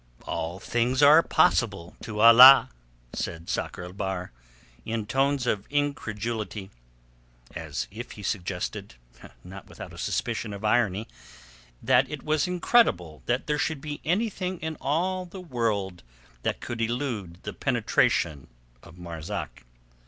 [0.23, 2.71] "All things are possible to Allah!"
[3.13, 4.31] said Sakr el Bahr,
[4.83, 6.71] in tones of incredulity,
[7.55, 14.01] as if he suggested—not without a suspicion of irony—that it was incredible there should be
[14.03, 16.01] anything in all the world
[16.41, 18.47] that could elude the penetration
[18.81, 19.65] of Marzak.